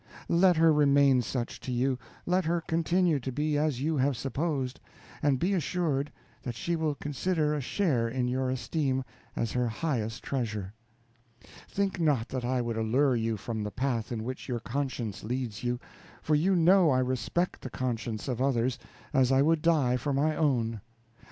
[0.29, 4.79] Let her remain such to you, let her continue to be as you have supposed,
[5.21, 9.03] and be assured that she will consider a share in your esteem
[9.35, 10.73] as her highest treasure.
[11.67, 15.63] Think not that I would allure you from the path in which your conscience leads
[15.63, 15.79] you;
[16.23, 18.79] for you know I respect the conscience of others,
[19.13, 20.81] as I would die for my own.